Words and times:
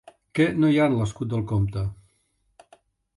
Què 0.37 0.45
no 0.61 0.69
hi 0.75 0.79
ha 0.83 0.87
en 0.91 0.95
l'escut 1.01 1.31
del 1.33 1.43
comte? 1.51 1.83